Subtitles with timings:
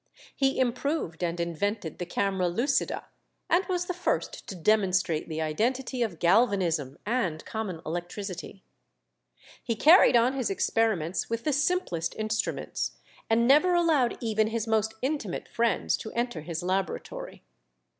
[0.35, 3.05] He improved and invented the camera lucida,
[3.51, 8.63] and was the first to demonstrate the identity of galvanism and common electricity.
[9.61, 12.93] He carried on his experiments with the simplest instruments,
[13.29, 17.43] and never allowed even his most intimate friends to enter his laboratory.